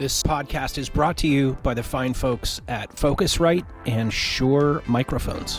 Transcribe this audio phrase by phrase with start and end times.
[0.00, 5.56] This podcast is brought to you by the fine folks at Focusrite and Shure Microphones.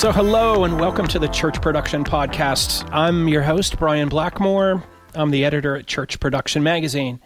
[0.00, 2.88] So, hello and welcome to the Church Production Podcast.
[2.92, 4.84] I'm your host, Brian Blackmore.
[5.16, 7.18] I'm the editor at Church Production Magazine.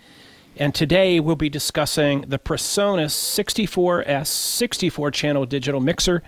[0.57, 6.23] And today we'll be discussing the Presonus 64S 64 channel digital mixer,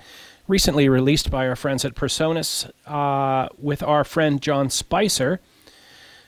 [0.49, 5.41] recently released by our friends at Presonus uh, with our friend John Spicer.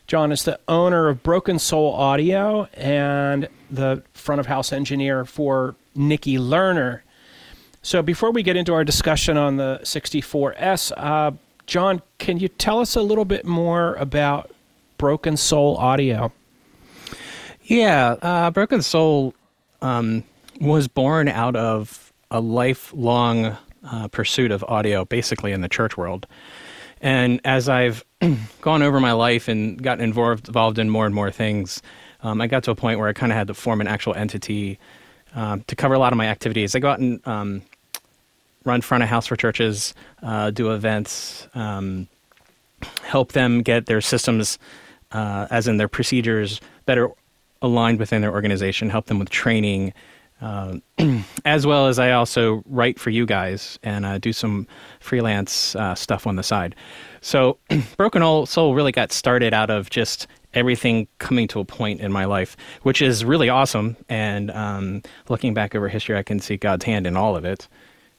[0.07, 5.77] John is the owner of Broken Soul Audio and the front of house engineer for
[5.95, 7.01] Nikki Lerner.
[7.83, 11.33] So before we get into our discussion on the 64S, uh,
[11.67, 14.51] John, can you tell us a little bit more about
[14.99, 16.33] Broken Soul Audio?
[17.63, 19.35] Yeah, uh, Broken Soul
[19.81, 20.25] um,
[20.61, 23.57] was born out of a lifelong
[23.91, 26.27] uh, pursuit of audio, basically in the church world.
[27.01, 28.05] And as I've
[28.61, 31.83] gone over my life and gotten involved, involved in more and more things,
[32.23, 34.15] um, I got to a point where I kind of had to form an actual
[34.15, 34.79] entity
[35.35, 36.75] um, to cover a lot of my activities.
[36.75, 37.63] I go out and um,
[38.65, 42.09] run front of house for churches, uh, do events, um,
[43.03, 44.59] help them get their systems,
[45.13, 47.11] uh, as in their procedures, better
[47.63, 49.93] aligned within their organization, help them with training,
[50.45, 50.77] uh,
[51.47, 54.67] as well as I also write for you guys and uh, do some
[55.01, 56.75] freelance uh, stuff on the side.
[57.23, 57.57] So,
[57.97, 62.13] Broken Old Soul really got started out of just everything coming to a point in
[62.13, 63.97] my life, which is really awesome.
[64.11, 67.67] And um, looking back over history, I can see God's hand in all of it.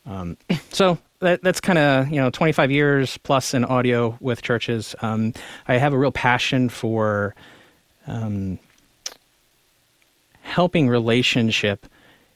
[0.08, 0.36] Um,
[0.72, 4.96] so that, that's kind of you know 25 years plus in audio with churches.
[5.03, 5.34] Um,
[5.68, 7.36] I have a real passion for
[8.08, 8.58] um,
[10.42, 11.86] helping relationship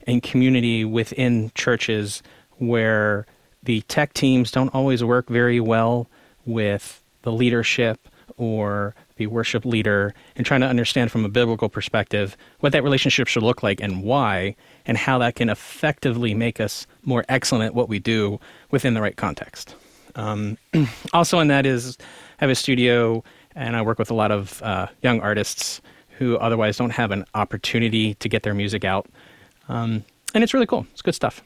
[0.10, 2.24] and community within churches
[2.58, 3.28] where
[3.62, 6.10] the tech teams don't always work very well
[6.46, 12.36] with the leadership or the worship leader and trying to understand from a biblical perspective
[12.62, 14.56] what that relationship should look like and why
[14.88, 18.40] and how that can effectively make us more excellent at what we do
[18.72, 19.76] within the right context.
[20.16, 20.58] Um,
[21.14, 21.98] also, in that is
[22.40, 23.24] I have a studio
[23.56, 25.82] and I work with a lot of uh, young artists
[26.18, 29.08] who otherwise don't have an opportunity to get their music out.
[29.70, 30.04] Um,
[30.34, 30.86] and it's really cool.
[30.92, 31.42] It's good stuff.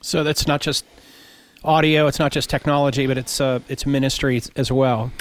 [0.00, 0.84] So that's not just
[1.64, 2.06] audio.
[2.06, 5.12] It's not just technology, but it's uh, it's ministry as well.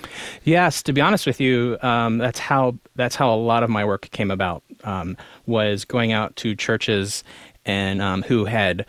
[0.43, 3.85] Yes, to be honest with you, um, that's how that's how a lot of my
[3.85, 4.63] work came about.
[4.83, 7.23] Um, was going out to churches
[7.65, 8.85] and um, who had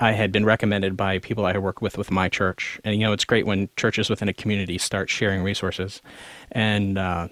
[0.00, 2.80] I had been recommended by people I had worked with with my church.
[2.84, 6.02] And you know, it's great when churches within a community start sharing resources.
[6.52, 7.28] And uh,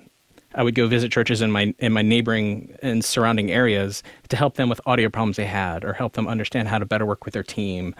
[0.54, 4.54] I would go visit churches in my in my neighboring and surrounding areas to help
[4.54, 7.34] them with audio problems they had, or help them understand how to better work with
[7.34, 7.94] their team,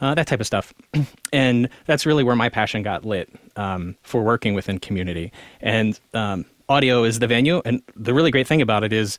[0.00, 0.72] uh, that type of stuff.
[1.32, 5.32] and that's really where my passion got lit um, for working within community.
[5.60, 9.18] And um, audio is the venue, and the really great thing about it is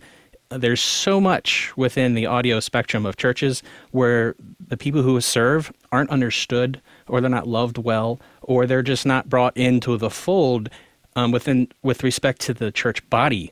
[0.50, 3.62] there's so much within the audio spectrum of churches
[3.92, 4.36] where
[4.68, 9.30] the people who serve aren't understood, or they're not loved well, or they're just not
[9.30, 10.70] brought into the fold
[11.19, 13.52] um, within with respect to the church body.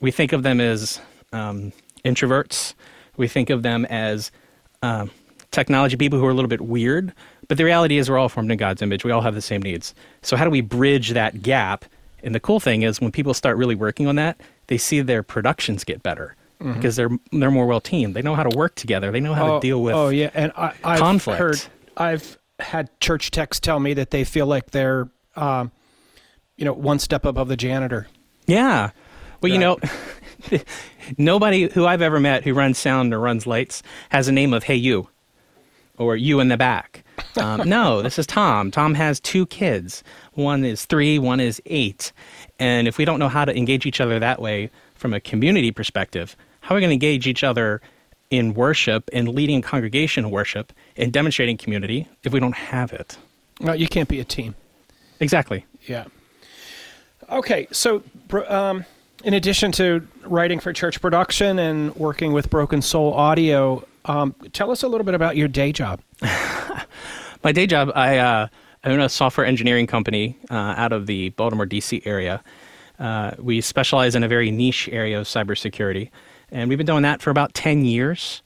[0.00, 1.00] We think of them as
[1.32, 1.72] um,
[2.04, 2.74] introverts.
[3.16, 4.30] We think of them as
[4.82, 5.06] uh,
[5.50, 7.12] technology people who are a little bit weird.
[7.48, 9.04] But the reality is, we're all formed in God's image.
[9.04, 9.94] We all have the same needs.
[10.22, 11.84] So, how do we bridge that gap?
[12.22, 15.22] And the cool thing is, when people start really working on that, they see their
[15.22, 16.74] productions get better mm-hmm.
[16.74, 18.14] because they're they're more well teamed.
[18.14, 19.10] They know how to work together.
[19.10, 21.38] They know how oh, to deal with oh yeah, and I, I've conflict.
[21.38, 21.62] Heard,
[21.96, 25.72] I've had church techs tell me that they feel like they're um,
[26.62, 28.06] you know, one step above the janitor.
[28.46, 28.92] Yeah.
[29.40, 29.52] Well, right.
[29.52, 29.78] you know,
[31.18, 34.62] nobody who I've ever met who runs sound or runs lights has a name of
[34.62, 35.08] Hey You
[35.98, 37.02] or You in the Back.
[37.36, 38.70] Um, no, this is Tom.
[38.70, 40.04] Tom has two kids.
[40.34, 42.12] One is three, one is eight.
[42.60, 45.72] And if we don't know how to engage each other that way from a community
[45.72, 47.82] perspective, how are we going to engage each other
[48.30, 53.18] in worship and leading congregation worship and demonstrating community if we don't have it?
[53.60, 54.54] Well, you can't be a team.
[55.18, 55.66] Exactly.
[55.88, 56.04] Yeah.
[57.30, 58.02] Okay, so
[58.48, 58.84] um,
[59.24, 64.70] in addition to writing for church production and working with Broken Soul Audio, um, tell
[64.70, 66.00] us a little bit about your day job.
[67.44, 68.48] My day job, I, uh,
[68.84, 72.02] own a software engineering company uh, out of the Baltimore, D.C.
[72.04, 72.42] area.
[72.98, 76.10] Uh, we specialize in a very niche area of cybersecurity,
[76.50, 78.42] and we've been doing that for about 10 years.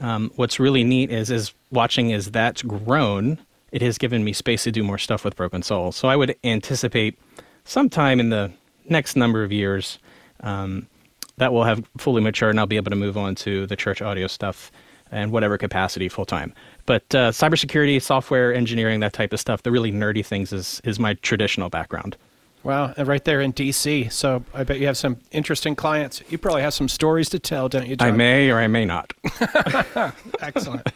[0.00, 3.38] Um, what's really neat is, is watching as that's grown,
[3.72, 5.92] it has given me space to do more stuff with Broken Soul.
[5.92, 7.18] So I would anticipate–
[7.70, 8.50] sometime in the
[8.88, 10.00] next number of years,
[10.40, 10.88] um,
[11.36, 14.02] that will have fully matured and I'll be able to move on to the church
[14.02, 14.72] audio stuff
[15.12, 16.52] and whatever capacity full time.
[16.84, 20.98] But uh, cybersecurity, software engineering, that type of stuff, the really nerdy things is is
[20.98, 22.16] my traditional background.
[22.62, 24.12] Wow, right there in DC.
[24.12, 26.22] So I bet you have some interesting clients.
[26.28, 28.08] You probably have some stories to tell, don't you, John?
[28.08, 29.14] I may or I may not.
[30.40, 30.86] Excellent.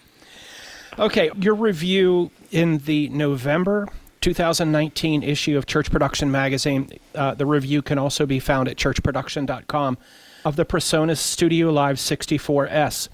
[0.98, 3.88] Okay, your review in the November
[4.24, 6.88] 2019 issue of Church Production Magazine.
[7.14, 9.98] Uh, the review can also be found at churchproduction.com
[10.46, 13.10] of the PreSonus Studio Live 64S.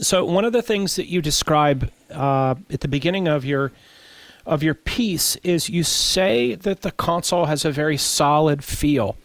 [0.00, 3.72] So one of the things that you describe uh, at the beginning of your
[4.46, 9.18] of your piece is you say that the console has a very solid feel.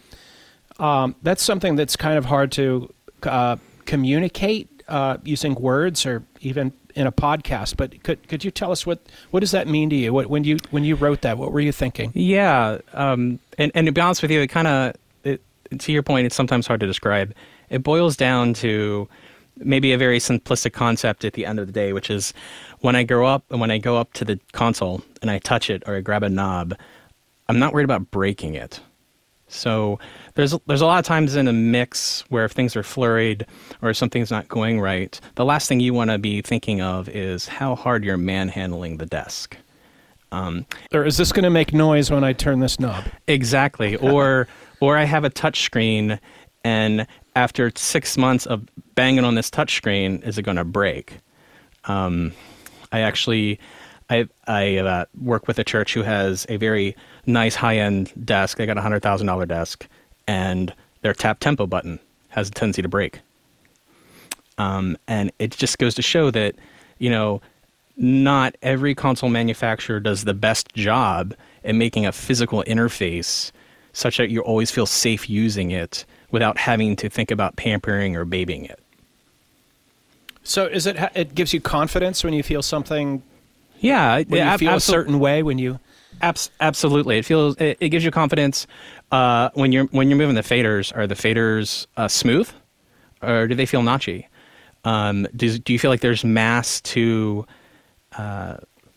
[0.78, 6.74] Um, that's something that's kind of hard to uh, communicate uh, using words or even
[6.96, 7.78] in a podcast.
[7.78, 9.00] But could could you tell us what
[9.32, 10.14] what does that mean to you?
[10.14, 12.12] What, when you when you wrote that, what were you thinking?
[12.14, 14.96] Yeah, um, and and to be honest with you, it kind of
[15.80, 17.34] to your point, it's sometimes hard to describe.
[17.70, 19.08] It boils down to
[19.58, 22.34] maybe a very simplistic concept at the end of the day, which is
[22.80, 25.70] when I grow up and when I go up to the console and I touch
[25.70, 26.76] it or I grab a knob,
[27.48, 28.80] I'm not worried about breaking it.
[29.54, 30.00] So
[30.36, 33.46] there's there's a lot of times in a mix where if things are flurried
[33.82, 37.08] or if something's not going right, the last thing you want to be thinking of
[37.10, 39.58] is how hard you're manhandling the desk.
[40.32, 43.06] Um, or is this going to make noise when I turn this knob?
[43.28, 43.96] Exactly.
[44.12, 44.48] or
[44.80, 46.20] or I have a touch screen
[46.64, 51.18] and after six months of banging on this touch screen, is it going to break?
[51.86, 52.34] Um,
[52.92, 53.60] I actually,
[54.10, 56.96] I, I uh, work with a church who has a very
[57.26, 58.58] nice high end desk.
[58.58, 59.88] They got a hundred thousand dollar desk,
[60.28, 63.20] and their tap tempo button has a tendency to break.
[64.58, 66.56] Um, and it just goes to show that,
[67.00, 67.42] you know,
[67.98, 73.52] not every console manufacturer does the best job at making a physical interface
[73.94, 78.26] such that you always feel safe using it without having to think about pampering or
[78.26, 78.80] babying it.
[80.44, 83.24] So is it it gives you confidence when you feel something?
[83.84, 85.80] Yeah, when you feel a certain way when you.
[86.22, 88.66] Abs- absolutely, it feels it, it, gives you confidence
[89.12, 90.96] uh, when you're when you're moving the faders.
[90.96, 92.50] Are the faders uh, smooth,
[93.22, 94.28] or do they feel notchy?
[94.86, 97.46] Um, do do you feel like there's mass to
[98.18, 98.56] uh,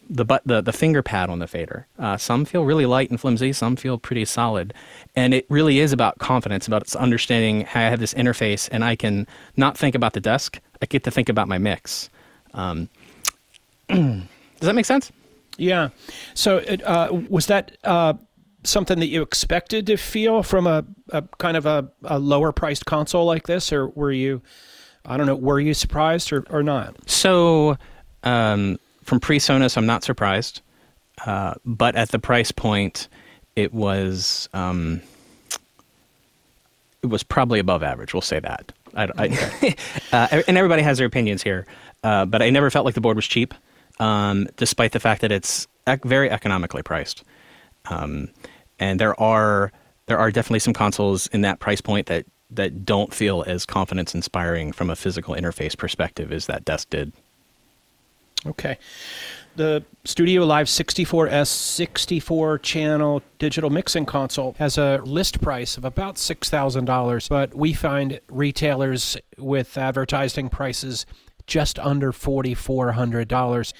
[0.08, 1.88] the but the the finger pad on the fader.
[1.98, 3.52] Uh, some feel really light and flimsy.
[3.52, 4.72] Some feel pretty solid,
[5.16, 8.94] and it really is about confidence, about understanding how I have this interface, and I
[8.94, 10.60] can not think about the desk.
[10.80, 12.08] I get to think about my mix.
[12.54, 12.88] Um,
[14.60, 15.12] does that make sense?
[15.56, 15.90] Yeah.
[16.34, 18.14] So, it, uh, was that uh,
[18.64, 22.84] something that you expected to feel from a, a kind of a, a, lower priced
[22.84, 24.42] console like this, or were you,
[25.04, 26.96] I don't know, were you surprised or, or not?
[27.08, 27.76] So,
[28.22, 30.60] um, from PreSonus, I'm not surprised,
[31.24, 33.08] uh, but at the price point,
[33.54, 35.00] it was um,
[37.02, 38.12] it was probably above average.
[38.12, 38.72] We'll say that.
[38.94, 39.76] I, I,
[40.12, 41.66] uh, and everybody has their opinions here,
[42.02, 43.54] uh, but I never felt like the board was cheap,
[43.98, 47.24] um, despite the fact that it's ec- very economically priced.
[47.86, 48.30] Um,
[48.78, 49.72] and there are
[50.06, 54.14] there are definitely some consoles in that price point that that don't feel as confidence
[54.14, 57.12] inspiring from a physical interface perspective as that desk did.
[58.46, 58.78] Okay.
[59.56, 66.16] The Studio Live 64S 64 channel digital mixing console has a list price of about
[66.16, 71.06] $6,000, but we find retailers with advertising prices
[71.46, 73.72] just under $4,400.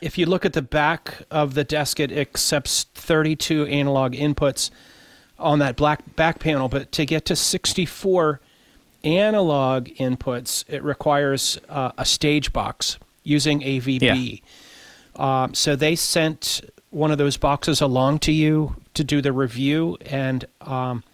[0.00, 4.70] If you look at the back of the desk, it accepts 32 analog inputs
[5.38, 8.40] on that black back panel, but to get to 64
[9.04, 14.00] analog inputs, it requires uh, a stage box using AVB.
[14.00, 15.42] Yeah.
[15.44, 19.96] Um, so they sent one of those boxes along to you to do the review,
[20.06, 21.04] and um,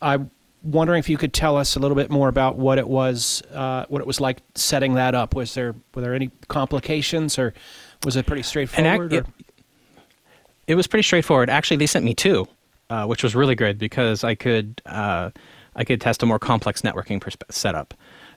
[0.00, 0.30] I'm
[0.62, 3.86] wondering if you could tell us a little bit more about what it was, uh,
[3.88, 5.34] what it was like setting that up.
[5.34, 7.54] Was there were there any complications, or
[8.04, 9.12] was it pretty straightforward?
[9.12, 9.26] It,
[10.66, 11.50] it, was pretty straightforward.
[11.50, 12.46] Actually, they sent me two,
[12.88, 15.30] uh, which was really good because I could uh,
[15.76, 17.94] I could test a more complex networking perspe- setup.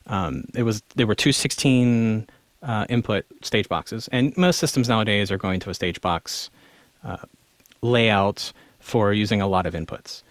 [0.07, 2.27] Um, it was there were two 16
[2.63, 4.07] uh, input stage boxes.
[4.11, 6.49] And most systems nowadays are going to a stage box
[7.03, 7.17] uh,
[7.81, 10.23] layout for using a lot of inputs.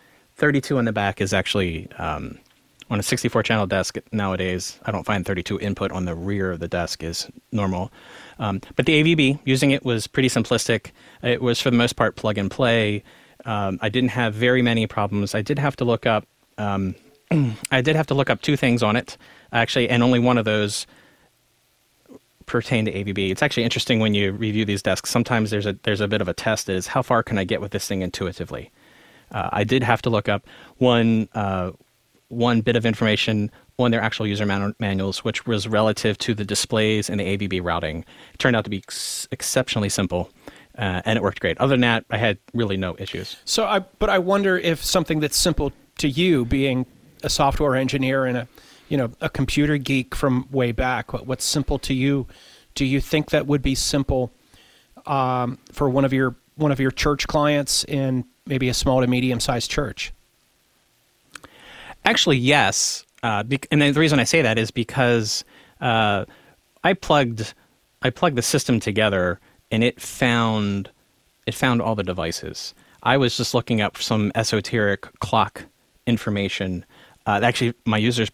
[0.43, 2.37] 32 in the back is actually um,
[2.91, 4.77] on a 64 channel desk nowadays.
[4.85, 7.93] I don't find 32 input on the rear of the desk is normal.
[8.41, 10.91] Um, but the AVB, using it was pretty simplistic.
[11.23, 13.05] It was for the most part plug and play.
[13.45, 15.33] Um, I didn't have very many problems.
[15.33, 16.27] I did have to look up.
[16.59, 16.97] Um,
[17.71, 19.17] I did have to look up two things on it,
[19.53, 20.89] actually, and only one of those
[22.47, 23.31] pertain to AVB.
[23.31, 25.09] It's actually interesting when you review these desks.
[25.09, 27.61] Sometimes there's a there's a bit of a test is how far can I get
[27.61, 28.73] with this thing intuitively.
[29.33, 30.47] Uh, I did have to look up
[30.79, 31.73] one uh,
[32.29, 36.45] one bit of information on their actual user manu- manuals, which was relative to the
[36.45, 38.05] displays and the AVB routing.
[38.33, 40.31] It turned out to be ex- exceptionally simple,
[40.79, 41.59] uh, and it worked great.
[41.59, 43.37] Other than that, I had really no issues.
[43.45, 46.87] So I, but I wonder if something that's simple to you, being
[47.23, 48.49] a software engineer and a,
[48.89, 52.27] you know, a computer geek from way back, what, what's simple to you?
[52.75, 54.33] Do you think that would be simple
[55.07, 59.07] um, for one of your one of your church clients in maybe a small to
[59.07, 60.13] medium sized church?
[62.05, 63.05] Actually, yes.
[63.23, 65.45] Uh, and the reason I say that is because
[65.81, 66.25] uh,
[66.83, 67.55] I plugged
[68.03, 69.39] I plugged the system together
[69.71, 70.91] and it found
[71.47, 72.75] it found all the devices.
[73.03, 75.65] I was just looking up some esoteric clock
[76.07, 76.85] information.
[77.27, 78.31] Uh, actually, my users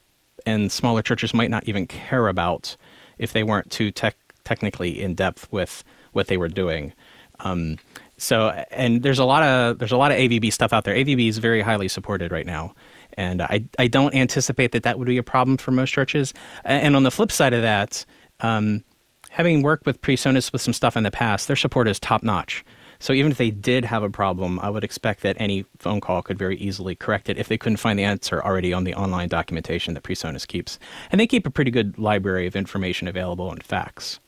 [0.47, 2.77] and smaller churches might not even care about
[3.19, 6.93] if they weren't too tech technically in depth with what they were doing.
[7.41, 7.77] Um,
[8.19, 10.95] so, and there's a lot of there's a lot of AVB stuff out there.
[10.95, 12.75] AVB is very highly supported right now,
[13.15, 16.35] and I I don't anticipate that that would be a problem for most churches.
[16.65, 18.05] And on the flip side of that,
[18.41, 18.85] um,
[19.31, 22.65] having worked with PreSonus with some stuff in the past, their support is top notch.
[23.01, 26.21] So even if they did have a problem, I would expect that any phone call
[26.21, 29.29] could very easily correct it if they couldn't find the answer already on the online
[29.29, 30.81] documentation that PreSonus keeps.
[31.13, 34.19] And they keep a pretty good library of information available in facts.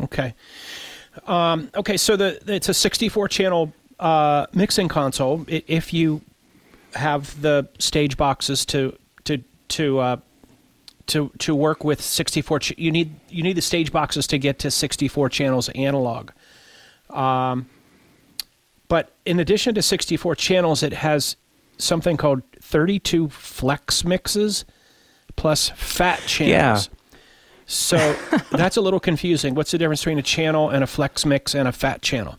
[0.00, 0.34] Okay.
[1.26, 5.44] Um, okay, so the it's a 64 channel uh, mixing console.
[5.48, 6.22] If you
[6.94, 10.16] have the stage boxes to to to uh,
[11.06, 14.58] to to work with 64, ch- you need you need the stage boxes to get
[14.60, 16.30] to 64 channels analog.
[17.10, 17.68] Um,
[18.88, 21.36] but in addition to 64 channels, it has
[21.78, 24.64] something called 32 flex mixes
[25.36, 26.88] plus fat channels.
[27.66, 28.16] So
[28.50, 29.54] that's a little confusing.
[29.54, 32.38] What's the difference between a channel and a flex mix and a fat channel?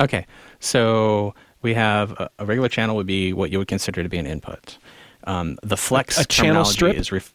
[0.00, 0.26] Okay,
[0.60, 4.18] so we have a, a regular channel would be what you would consider to be
[4.18, 4.78] an input.
[5.24, 6.96] Um, the flex A- a channel strip?
[6.96, 7.34] is ref-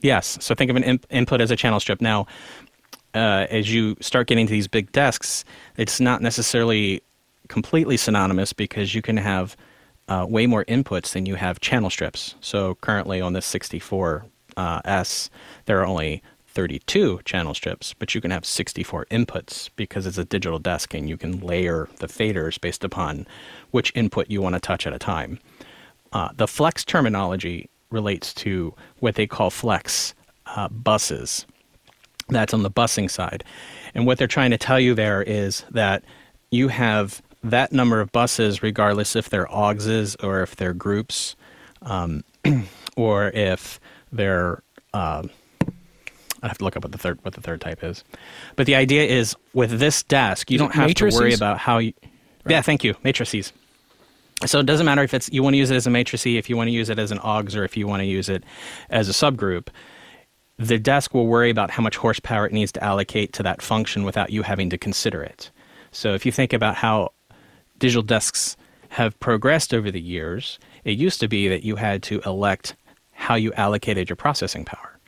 [0.00, 0.38] yes.
[0.40, 2.00] So think of an in- input as a channel strip.
[2.00, 2.26] Now,
[3.14, 5.44] uh, as you start getting to these big desks,
[5.76, 7.02] it's not necessarily
[7.48, 9.56] completely synonymous because you can have
[10.08, 12.34] uh, way more inputs than you have channel strips.
[12.40, 14.24] So currently on this 64
[14.58, 15.30] uh, S,
[15.66, 20.24] there are only 32 channel strips, but you can have 64 inputs because it's a
[20.24, 23.26] digital desk and you can layer the faders based upon
[23.70, 25.38] which input you want to touch at a time.
[26.12, 30.14] Uh, the flex terminology relates to what they call flex
[30.46, 31.46] uh, buses.
[32.28, 33.44] That's on the busing side.
[33.94, 36.02] And what they're trying to tell you there is that
[36.50, 41.36] you have that number of buses, regardless if they're AUXes or if they're groups,
[41.82, 42.24] um,
[42.96, 43.78] or if
[44.12, 44.62] they're.
[44.94, 45.30] Um,
[46.40, 48.04] I have to look up what the third what the third type is.
[48.56, 51.78] But the idea is with this desk, you Is don't have to worry about how
[51.78, 51.92] you.
[52.46, 53.52] Yeah, thank you, matrices.
[54.46, 56.48] So it doesn't matter if it's you want to use it as a matrice, if
[56.48, 58.44] you want to use it as an AUX, or if you want to use it
[58.88, 59.68] as a subgroup.
[60.58, 64.04] The desk will worry about how much horsepower it needs to allocate to that function
[64.04, 65.50] without you having to consider it.
[65.92, 67.12] So if you think about how
[67.78, 68.56] digital desks
[68.90, 72.74] have progressed over the years, it used to be that you had to elect
[73.28, 74.98] how you allocated your processing power.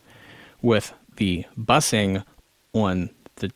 [0.60, 2.22] With the busing
[2.74, 3.50] on the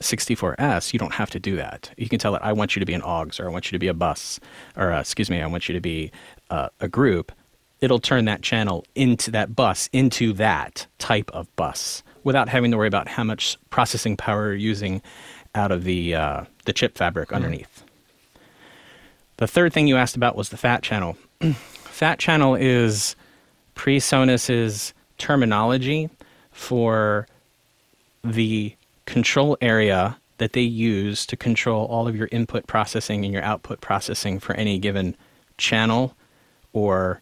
[0.00, 1.90] 64S, you don't have to do that.
[1.98, 3.76] You can tell it, I want you to be an AUX, or I want you
[3.76, 4.40] to be a bus,
[4.78, 6.10] or uh, excuse me, I want you to be
[6.48, 7.32] uh, a group.
[7.82, 12.78] It'll turn that channel into that bus, into that type of bus, without having to
[12.78, 15.02] worry about how much processing power you're using
[15.54, 17.84] out of the uh, the chip fabric underneath.
[19.36, 21.18] The third thing you asked about was the fat channel.
[21.52, 23.16] fat channel is
[23.74, 26.10] PreSonus's terminology
[26.50, 27.26] for
[28.22, 28.74] the
[29.06, 33.80] control area that they use to control all of your input processing and your output
[33.80, 35.16] processing for any given
[35.56, 36.16] channel
[36.72, 37.20] or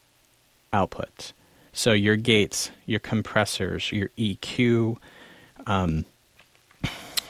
[0.73, 1.33] output.
[1.73, 4.97] So your gates, your compressors, your EQ,
[5.67, 6.05] um,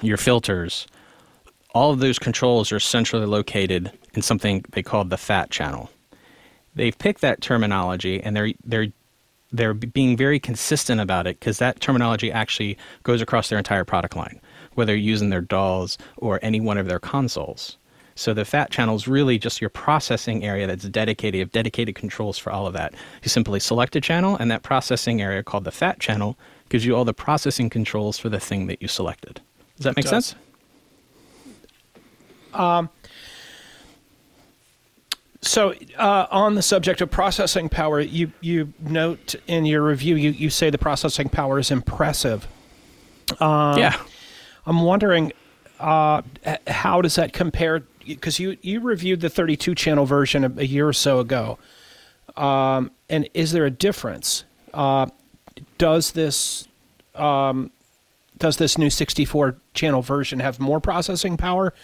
[0.00, 0.86] your filters,
[1.74, 5.90] all of those controls are centrally located in something they call the fat channel.
[6.74, 8.92] They've picked that terminology and they're they're
[9.52, 14.16] they're being very consistent about it because that terminology actually goes across their entire product
[14.16, 14.40] line,
[14.74, 17.76] whether you're using their DAWs or any one of their consoles.
[18.14, 21.94] So the fat channel is really just your processing area that's dedicated, you have dedicated
[21.94, 22.92] controls for all of that.
[23.22, 26.36] You simply select a channel, and that processing area called the fat channel
[26.68, 29.40] gives you all the processing controls for the thing that you selected.
[29.76, 30.26] Does that make does.
[30.26, 30.34] sense?
[32.52, 32.90] Um,
[35.42, 40.30] So, uh, on the subject of processing power, you, you note in your review, you,
[40.30, 42.46] you say the processing power is impressive.
[43.78, 43.98] yeah.
[44.66, 45.32] I'm wondering,
[45.78, 46.20] uh,
[46.66, 47.84] how does that compare?
[48.06, 51.58] Because you, you reviewed the 32 channel version a, a year or so ago.
[52.36, 54.44] Um, and is there a difference?
[54.74, 55.06] uh,
[55.78, 56.68] does this
[57.14, 57.70] um,
[58.38, 61.74] does this new 64 channel version have more processing power,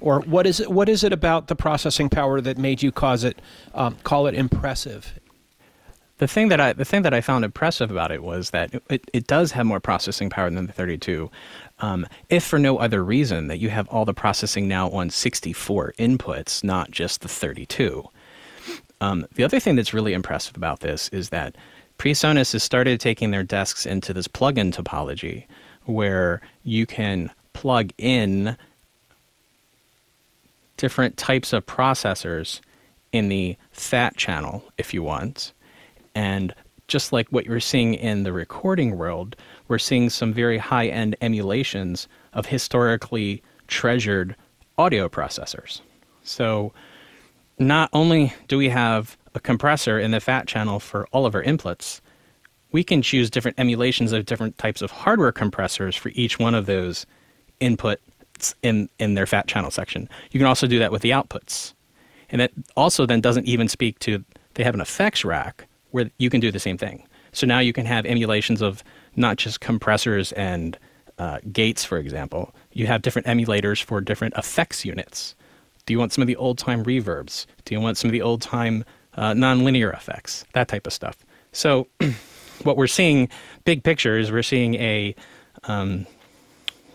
[0.00, 0.70] or what is it?
[0.70, 3.40] What is it about the processing power that made you cause it
[3.74, 5.18] um, call it impressive?
[6.18, 9.08] The thing that I the thing that I found impressive about it was that it,
[9.12, 11.30] it does have more processing power than the 32,
[11.78, 15.94] um, if for no other reason that you have all the processing now on 64
[15.98, 18.08] inputs, not just the 32.
[19.00, 21.56] Um, the other thing that's really impressive about this is that
[21.98, 25.46] PreSonus has started taking their desks into this plug-in topology,
[25.84, 28.56] where you can plug in
[30.78, 32.60] different types of processors
[33.12, 35.52] in the fat channel if you want
[36.14, 36.54] and
[36.88, 39.36] just like what you're seeing in the recording world,
[39.68, 44.34] we're seeing some very high end emulations of historically treasured
[44.78, 45.80] audio processors.
[46.24, 46.72] So,
[47.58, 51.42] not only do we have a compressor in the fat channel for all of our
[51.42, 52.00] inputs,
[52.72, 56.66] we can choose different emulations of different types of hardware compressors for each one of
[56.66, 57.06] those
[58.62, 60.08] in, in their fat channel section.
[60.30, 61.74] You can also do that with the outputs.
[62.30, 66.30] And that also then doesn't even speak to, they have an effects rack where you
[66.30, 67.06] can do the same thing.
[67.32, 68.82] So now you can have emulations of
[69.16, 70.78] not just compressors and
[71.18, 72.54] uh, gates, for example.
[72.72, 75.34] You have different emulators for different effects units.
[75.86, 77.46] Do you want some of the old time reverbs?
[77.64, 80.44] Do you want some of the old time uh, nonlinear effects?
[80.52, 81.16] That type of stuff.
[81.52, 81.88] So,
[82.62, 83.28] what we're seeing,
[83.64, 85.14] big picture, is we're seeing a
[85.64, 86.06] um,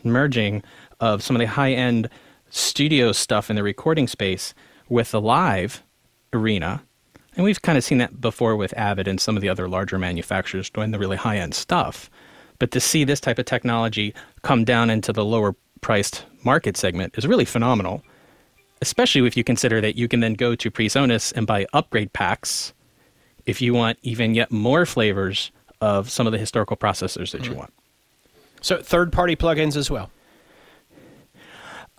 [0.04, 0.64] merging
[1.03, 2.10] of some of the high end
[2.50, 4.53] studio stuff in the recording space
[4.89, 5.83] with the live
[6.31, 6.81] arena
[7.36, 9.98] and we've kind of seen that before with Avid and some of the other larger
[9.98, 12.10] manufacturers doing the really high end stuff.
[12.60, 17.17] But to see this type of technology come down into the lower priced market segment
[17.17, 18.03] is really phenomenal,
[18.81, 22.74] especially if you consider that you can then go to PreSonus and buy upgrade packs
[23.45, 27.51] if you want even yet more flavors of some of the historical processors that mm-hmm.
[27.51, 27.74] you want.
[28.62, 30.10] So, third party plugins as well?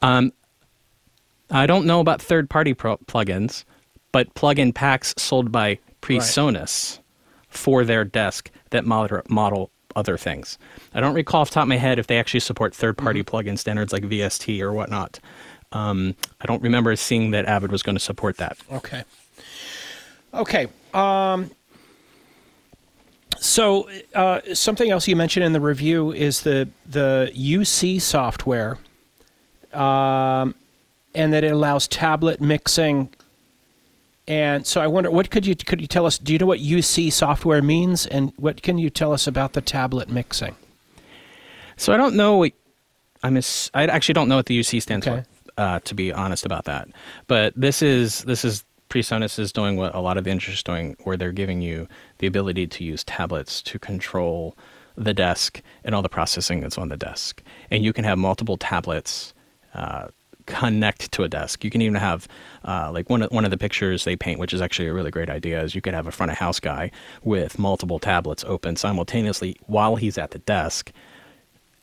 [0.04, 0.32] Um,
[1.50, 3.64] I don't know about third party pro- plugins
[4.14, 7.04] but plug-in packs sold by PreSonus right.
[7.48, 10.56] for their desk that model, model other things.
[10.94, 13.26] I don't recall off the top of my head if they actually support third-party mm-hmm.
[13.28, 15.18] plug-in standards like VST or whatnot.
[15.72, 18.56] Um, I don't remember seeing that Avid was going to support that.
[18.70, 19.02] Okay.
[20.32, 20.68] Okay.
[20.92, 21.50] Um,
[23.36, 28.78] so uh, something else you mentioned in the review is the the UC software,
[29.74, 30.54] um,
[31.14, 33.10] and that it allows tablet mixing
[34.26, 36.16] and so I wonder, what could you could you tell us?
[36.16, 39.60] Do you know what UC software means, and what can you tell us about the
[39.60, 40.56] tablet mixing?
[41.76, 42.38] So I don't know.
[42.38, 42.52] What,
[43.22, 43.36] I'm
[43.74, 45.22] I actually don't know what the UC stands okay.
[45.22, 45.28] for.
[45.56, 46.88] Uh, to be honest about that,
[47.26, 50.96] but this is this is PreSonus is doing what a lot of industry is doing,
[51.04, 51.86] where they're giving you
[52.18, 54.56] the ability to use tablets to control
[54.96, 58.56] the desk and all the processing that's on the desk, and you can have multiple
[58.56, 59.34] tablets.
[59.74, 60.08] Uh,
[60.46, 61.64] connect to a desk.
[61.64, 62.28] You can even have
[62.64, 65.10] uh, like one of one of the pictures they paint, which is actually a really
[65.10, 66.90] great idea, is you could have a front of house guy
[67.22, 70.92] with multiple tablets open simultaneously while he's at the desk,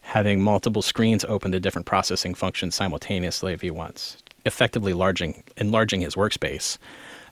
[0.01, 6.01] having multiple screens open to different processing functions simultaneously if he wants, effectively enlarging enlarging
[6.01, 6.77] his workspace.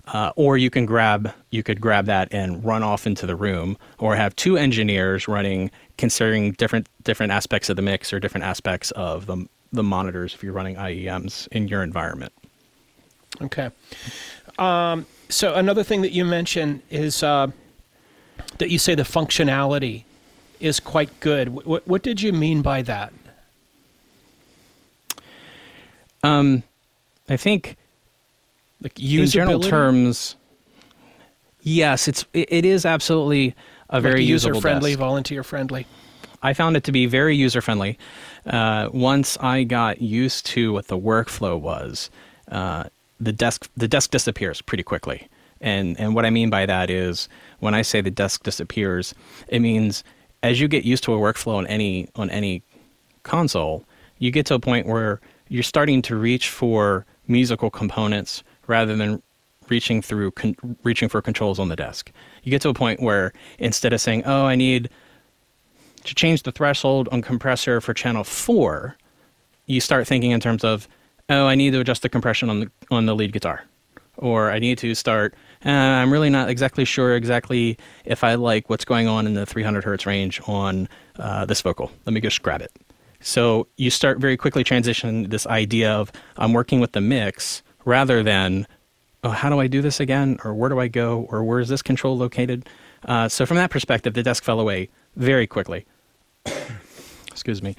[0.07, 3.77] Uh, or you can grab you could grab that and run off into the room,
[3.99, 8.89] or have two engineers running, considering different different aspects of the mix or different aspects
[8.91, 12.33] of the the monitors if you're running IEMs in your environment.
[13.41, 13.69] Okay.
[14.57, 17.47] Um, so another thing that you mentioned is uh,
[18.57, 20.03] that you say the functionality
[20.59, 21.49] is quite good.
[21.49, 23.13] What, what did you mean by that?
[26.23, 26.63] Um,
[27.29, 27.77] I think,
[28.81, 30.35] like in general terms,
[31.61, 33.55] yes, it's it, it is absolutely
[33.89, 35.85] a very like user friendly, volunteer friendly.
[36.41, 37.97] I found it to be very user friendly.
[38.45, 42.09] Uh, once I got used to what the workflow was,
[42.51, 42.85] uh,
[43.19, 45.27] the desk the desk disappears pretty quickly.
[45.61, 47.27] And and what I mean by that is
[47.59, 49.13] when I say the desk disappears,
[49.47, 50.03] it means
[50.41, 52.63] as you get used to a workflow on any on any
[53.23, 53.83] console,
[54.19, 59.21] you get to a point where you're starting to reach for musical components rather than
[59.67, 62.11] reaching through con- reaching for controls on the desk.
[62.43, 64.89] You get to a point where instead of saying, "Oh, I need
[66.09, 68.97] to change the threshold on compressor for channel 4,
[69.67, 70.87] you start thinking in terms of,
[71.29, 73.63] oh, I need to adjust the compression on the, on the lead guitar.
[74.17, 78.69] Or I need to start, uh, I'm really not exactly sure exactly if I like
[78.69, 81.91] what's going on in the 300 hertz range on uh, this vocal.
[82.05, 82.71] Let me just grab it.
[83.21, 88.23] So you start very quickly transition this idea of I'm working with the mix rather
[88.23, 88.65] than,
[89.23, 90.39] oh, how do I do this again?
[90.43, 91.27] Or where do I go?
[91.29, 92.67] Or where is this control located?
[93.05, 95.85] Uh, so from that perspective, the desk fell away very quickly.
[97.31, 97.75] Excuse me.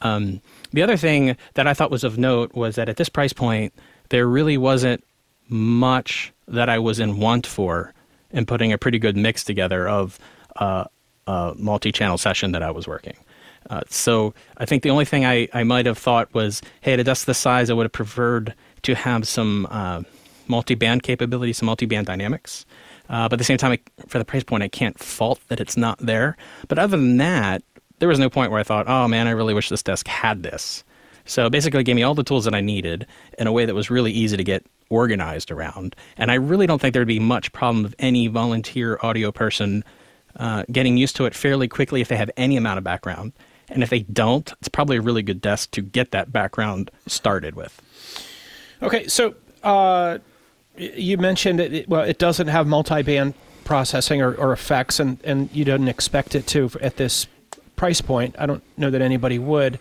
[0.00, 0.40] Um,
[0.72, 3.72] the other thing that I thought was of note was that at this price point,
[4.10, 5.04] there really wasn't
[5.48, 7.92] much that I was in want for
[8.30, 10.18] in putting a pretty good mix together of
[10.56, 10.84] uh,
[11.26, 13.16] a multi-channel session that I was working.
[13.70, 17.04] Uh, so I think the only thing I, I might have thought was, hey, a
[17.04, 20.02] desk this size, I would have preferred to have some uh,
[20.48, 22.66] multi-band capability, some multi-band dynamics.
[23.08, 25.60] Uh, but at the same time, I, for the price point, I can't fault that
[25.60, 26.36] it's not there.
[26.68, 27.62] But other than that,
[27.98, 30.42] there was no point where I thought, oh man, I really wish this desk had
[30.42, 30.84] this.
[31.26, 33.06] So basically, it gave me all the tools that I needed
[33.38, 35.96] in a way that was really easy to get organized around.
[36.16, 39.84] And I really don't think there'd be much problem of any volunteer audio person
[40.36, 43.32] uh, getting used to it fairly quickly if they have any amount of background.
[43.68, 47.54] And if they don't, it's probably a really good desk to get that background started
[47.54, 47.80] with.
[48.82, 50.18] Okay, so uh,
[50.76, 55.64] you mentioned it, well, it doesn't have multi-band processing or, or, effects, and, and you
[55.64, 57.26] didn't expect it to at this
[57.76, 58.36] price point.
[58.38, 59.78] I don't know that anybody would.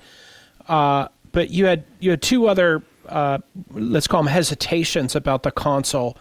[0.67, 3.39] Uh, but you had you had two other uh,
[3.71, 6.17] let's call them hesitations about the console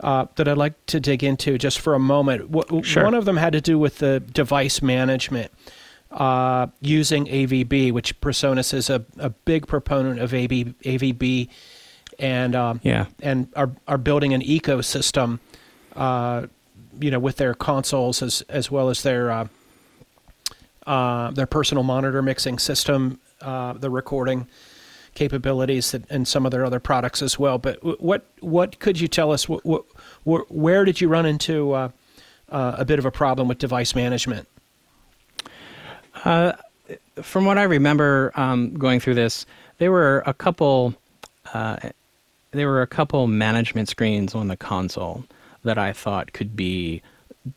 [0.00, 2.52] uh, that I'd like to dig into just for a moment.
[2.52, 3.04] W- sure.
[3.04, 5.50] One of them had to do with the device management
[6.10, 11.48] uh, using AVB, which Presonus is a, a big proponent of AV, AVB,
[12.18, 15.38] and um, yeah, and are are building an ecosystem,
[15.94, 16.46] uh,
[17.00, 19.30] you know, with their consoles as as well as their
[20.88, 24.48] uh, their personal monitor mixing system, uh, the recording
[25.14, 27.58] capabilities and some of their other products as well.
[27.58, 29.48] But what what could you tell us?
[29.48, 29.64] What,
[30.24, 31.88] what, where did you run into uh,
[32.48, 34.48] uh, a bit of a problem with device management?
[36.24, 36.52] Uh,
[37.20, 39.44] from what I remember um, going through this,
[39.76, 40.94] there were a couple
[41.52, 45.24] there were a couple management screens on the console
[45.64, 47.02] that I thought could be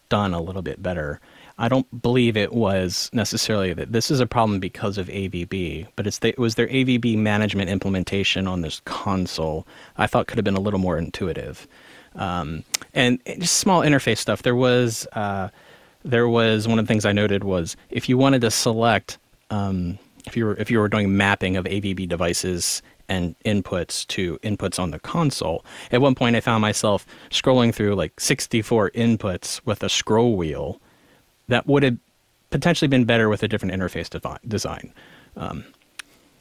[0.09, 1.21] done a little bit better.
[1.61, 6.07] I don't believe it was necessarily that this is a problem because of AVB, but
[6.07, 9.67] it's the, it was their AVB management implementation on this console.
[9.95, 11.67] I thought could have been a little more intuitive,
[12.15, 12.63] um,
[12.95, 14.41] and just small interface stuff.
[14.41, 15.49] There was uh,
[16.03, 19.19] there was one of the things I noted was if you wanted to select
[19.51, 24.39] um, if you were if you were doing mapping of AVB devices and inputs to
[24.39, 25.63] inputs on the console.
[25.91, 30.81] At one point, I found myself scrolling through like 64 inputs with a scroll wheel
[31.47, 31.97] that would have
[32.49, 34.09] potentially been better with a different interface
[34.47, 34.93] design.
[35.35, 35.63] Um,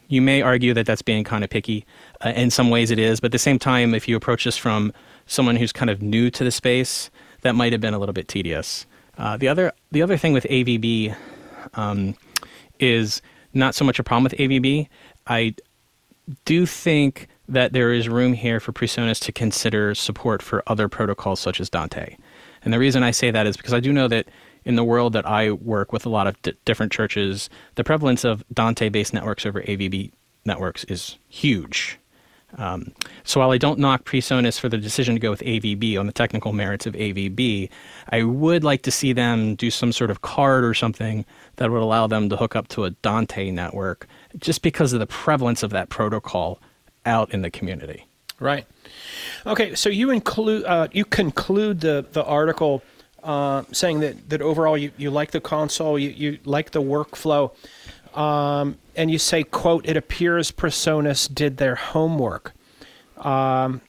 [0.08, 1.86] you may argue that that's being kind of picky.
[2.20, 4.56] Uh, in some ways, it is, but at the same time, if you approach this
[4.56, 4.92] from
[5.26, 7.10] someone who's kind of new to the space,
[7.42, 8.86] that might have been a little bit tedious.
[9.16, 11.14] Uh, the other the other thing with AVB
[11.74, 12.16] um,
[12.78, 13.22] is
[13.54, 14.88] not so much a problem with AVB.
[15.26, 15.54] I
[16.44, 21.40] do think that there is room here for Presonus to consider support for other protocols
[21.40, 22.16] such as Dante.
[22.62, 24.28] And the reason I say that is because I do know that
[24.64, 28.24] in the world that I work with a lot of d- different churches, the prevalence
[28.24, 30.12] of Dante based networks over AVB
[30.44, 31.98] networks is huge.
[32.56, 32.92] Um,
[33.22, 36.12] so while I don't knock Presonus for the decision to go with AVB on the
[36.12, 37.70] technical merits of AVB,
[38.10, 41.24] I would like to see them do some sort of card or something
[41.56, 45.06] that would allow them to hook up to a Dante network, just because of the
[45.06, 46.60] prevalence of that protocol
[47.06, 48.04] out in the community.
[48.40, 48.66] Right.
[49.46, 49.74] Okay.
[49.74, 52.82] So you include uh, you conclude the the article
[53.22, 57.52] uh, saying that, that overall you, you like the console, you, you like the workflow,
[58.16, 62.52] um, and you say, quote, it appears Presonus did their homework.
[63.18, 63.80] Um,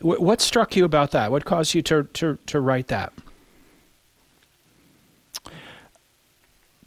[0.00, 1.30] wh- what struck you about that?
[1.30, 3.12] What caused you to, to, to write that?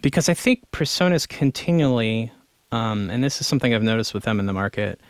[0.02, 2.32] Because I think Presonus continually,
[2.72, 5.02] um, and this is something I've noticed with them in the market,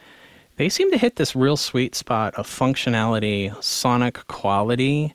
[0.56, 5.13] they seem to hit this real sweet spot of functionality, sonic quality,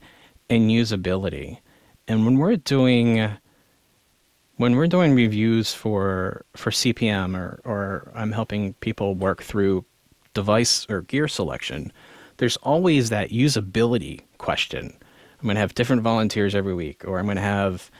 [0.52, 1.58] and usability.
[2.06, 3.30] And when we're doing
[4.56, 9.84] when we're doing reviews for for CPM or or I'm helping people work through
[10.34, 11.92] device or gear selection,
[12.36, 14.92] there's always that usability question.
[15.40, 17.90] I'm going to have different volunteers every week, or I'm going to have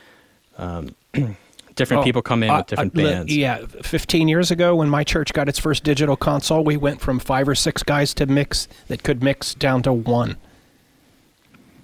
[0.58, 0.94] um,
[1.74, 3.34] different oh, people come in uh, with different uh, bands.
[3.34, 7.18] Yeah, 15 years ago, when my church got its first digital console, we went from
[7.18, 10.36] five or six guys to mix that could mix down to one.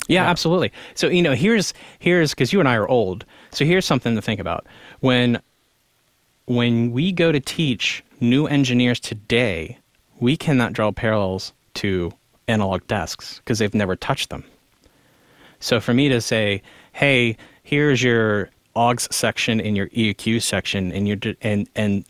[0.09, 0.73] Yeah, yeah, absolutely.
[0.95, 3.25] So you know, here's here's because you and I are old.
[3.51, 4.67] So here's something to think about
[5.01, 5.41] when
[6.47, 9.79] when we go to teach new engineers today.
[10.19, 12.11] We cannot draw parallels to
[12.49, 14.43] analog desks because they've never touched them.
[15.61, 21.07] So for me to say, "Hey, here's your aux section in your EQ section, and
[21.07, 22.05] you're and and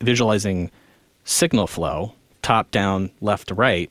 [0.00, 0.70] visualizing
[1.24, 2.12] signal flow
[2.42, 3.88] top down, left to right,"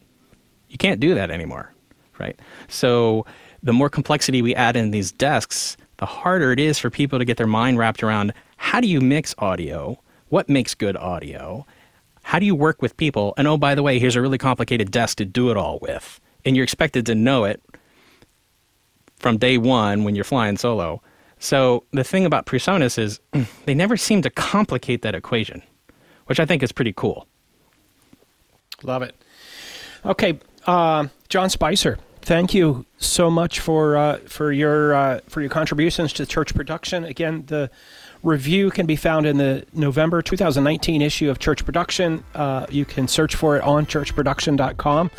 [0.69, 1.73] you can't do that anymore
[2.19, 2.39] right?
[2.67, 3.25] So
[3.63, 7.25] the more complexity we add in these desks, the harder it is for people to
[7.25, 9.97] get their mind wrapped around how do you mix audio?
[10.29, 11.65] What makes good audio?
[12.23, 13.33] How do you work with people?
[13.37, 16.19] And oh, by the way, here's a really complicated desk to do it all with.
[16.45, 17.61] And you're expected to know it
[19.17, 21.01] from day one when you're flying solo.
[21.39, 23.19] So the thing about PreSonus is
[23.65, 25.63] they never seem to complicate that equation,
[26.25, 27.27] which I think is pretty cool.
[28.83, 29.15] Love it.
[30.05, 35.49] Okay, uh, John Spicer, thank you so much for uh, for your uh, for your
[35.49, 37.05] contributions to church production.
[37.05, 37.69] Again, the
[38.23, 42.23] review can be found in the November 2019 issue of Church Production.
[42.35, 45.11] Uh, you can search for it on churchproduction.com.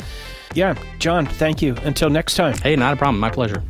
[0.53, 1.75] Yeah, John, thank you.
[1.83, 2.57] Until next time.
[2.57, 3.19] Hey, not a problem.
[3.19, 3.63] My pleasure.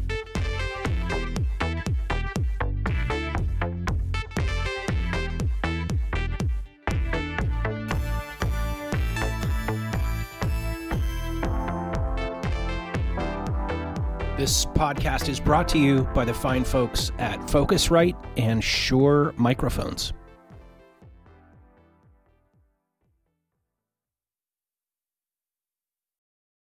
[14.52, 20.12] This podcast is brought to you by the fine folks at Focusrite and Shure Microphones.